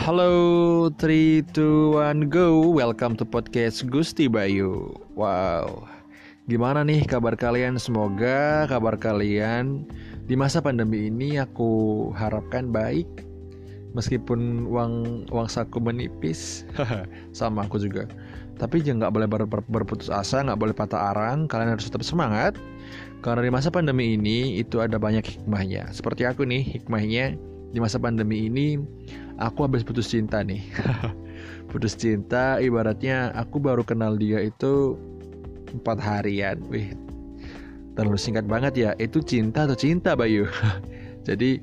[0.00, 2.72] Halo, 3, 2, 1, go.
[2.72, 4.96] Welcome to podcast Gusti Bayu.
[5.12, 5.84] Wow.
[6.48, 7.76] Gimana nih kabar kalian?
[7.76, 9.84] Semoga kabar kalian
[10.24, 13.04] di masa pandemi ini aku harapkan baik.
[13.92, 16.64] Meskipun uang uang saku menipis
[17.36, 18.08] Sama aku juga.
[18.56, 21.44] Tapi jangan nggak boleh ber, ber, berputus asa, nggak boleh patah arang.
[21.44, 22.56] Kalian harus tetap semangat.
[23.20, 25.92] Karena di masa pandemi ini itu ada banyak hikmahnya.
[25.92, 27.36] Seperti aku nih, hikmahnya
[27.70, 28.78] di masa pandemi ini
[29.38, 30.62] aku habis putus cinta nih.
[31.70, 34.98] Putus cinta ibaratnya aku baru kenal dia itu
[35.70, 36.58] empat harian.
[36.66, 36.92] Wih
[37.94, 38.90] terlalu singkat banget ya.
[38.98, 40.50] Itu cinta atau cinta Bayu?
[41.28, 41.62] Jadi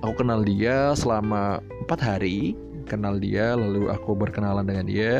[0.00, 2.56] aku kenal dia selama empat hari.
[2.88, 5.18] Kenal dia lalu aku berkenalan dengan dia.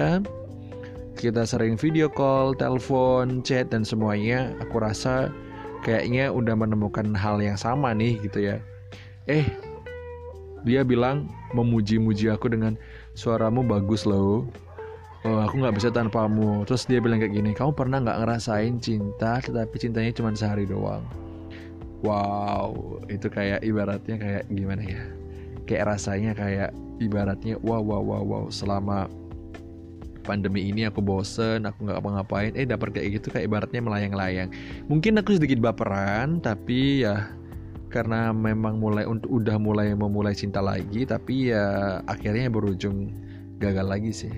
[1.13, 4.57] Kita sering video call, telepon, chat dan semuanya.
[4.65, 5.29] Aku rasa
[5.85, 8.57] kayaknya udah menemukan hal yang sama nih gitu ya.
[9.29, 9.72] Eh
[10.63, 12.79] dia bilang memuji-muji aku dengan
[13.19, 14.47] suaramu bagus loh.
[15.23, 16.67] Oh, aku nggak bisa tanpamu.
[16.67, 21.07] Terus dia bilang kayak gini kamu pernah nggak ngerasain cinta tetapi cintanya cuma sehari doang?
[22.03, 25.03] Wow itu kayak ibaratnya kayak gimana ya?
[25.71, 29.07] Kayak rasanya kayak ibaratnya wow wow wow wow selama
[30.23, 34.51] pandemi ini aku bosen aku nggak apa-ngapain eh dapat kayak gitu kayak ibaratnya melayang-layang.
[34.91, 37.31] Mungkin aku sedikit baperan tapi ya
[37.93, 43.13] karena memang mulai udah mulai memulai cinta lagi tapi ya akhirnya berujung
[43.61, 44.35] gagal lagi sih.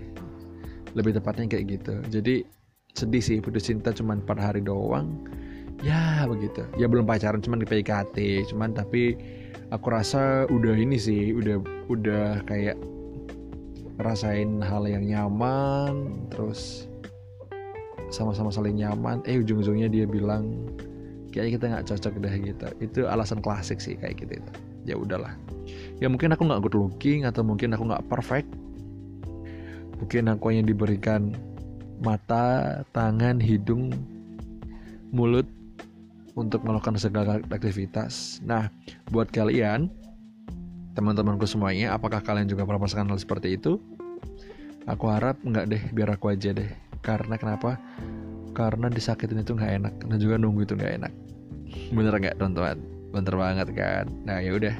[0.98, 1.94] Lebih tepatnya kayak gitu.
[2.10, 2.42] Jadi
[2.94, 5.22] sedih sih putus cinta cuma 4 hari doang.
[5.86, 6.66] Ya begitu.
[6.74, 9.14] Ya belum pacaran cuman di PKT cuman tapi
[9.70, 12.78] aku rasa udah ini sih udah udah kayak
[14.02, 16.90] rasain hal yang nyaman terus
[18.10, 19.22] sama-sama saling nyaman.
[19.26, 20.70] Eh ujung-ujungnya dia bilang
[21.34, 22.66] kayaknya kita nggak cocok deh gitu.
[22.78, 24.52] Itu alasan klasik sih kayak gitu itu.
[24.86, 25.34] Ya udahlah.
[25.98, 28.46] Ya mungkin aku nggak good looking atau mungkin aku nggak perfect.
[29.98, 31.34] Mungkin aku yang diberikan
[31.98, 33.90] mata tangan hidung
[35.10, 35.46] mulut
[36.38, 38.38] untuk melakukan segala aktivitas.
[38.46, 38.70] Nah
[39.10, 39.90] buat kalian
[40.94, 43.82] teman-temanku semuanya apakah kalian juga pernah merasakan hal seperti itu?
[44.86, 46.70] Aku harap nggak deh biar aku aja deh.
[47.02, 47.76] Karena kenapa
[48.54, 49.94] karena disakitin itu nggak enak.
[50.06, 51.12] Dan juga nunggu itu nggak enak.
[51.90, 52.78] Bener nggak teman-teman?
[53.10, 54.06] Bener banget kan?
[54.22, 54.74] Nah ya udah.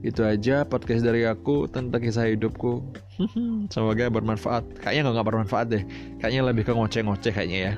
[0.00, 2.80] Itu aja podcast dari aku tentang kisah hidupku.
[3.74, 4.64] Semoga bermanfaat.
[4.80, 5.84] Kayaknya nggak bermanfaat deh.
[6.18, 7.72] Kayaknya lebih ke ngoceh-ngoceh kayaknya ya.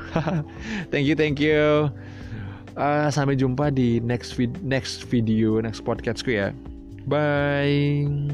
[0.94, 1.90] Thank you thank you.
[2.72, 6.56] Uh, sampai jumpa di next vid next video next podcastku ya.
[7.04, 8.31] Bye